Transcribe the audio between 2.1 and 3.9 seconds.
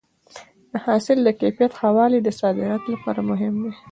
د صادراتو لپاره مهم دی.